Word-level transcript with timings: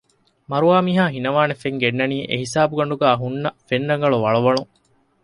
މަރުވާ 0.49 0.77
މީހާ 0.85 1.03
ހިނަވާނެ 1.15 1.53
ފެން 1.61 1.79
ގެންނަނީ 1.81 2.17
އެހިސާބުގަނޑެއްގައި 2.31 3.19
ހުންނަ 3.21 3.49
ފެން 3.67 3.85
ރަނގަޅު 3.89 4.17
ވަޅުވަޅުން 4.23 4.71